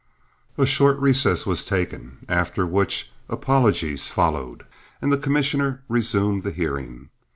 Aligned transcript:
A 0.57 0.65
short 0.65 0.97
recess 0.97 1.45
was 1.45 1.63
taken, 1.63 2.25
after 2.27 2.65
which 2.65 3.11
apologies 3.29 4.07
followed, 4.07 4.65
and 4.99 5.11
the 5.11 5.17
commissioner 5.19 5.83
resumed 5.87 6.41
the 6.41 6.49
hearing. 6.49 7.11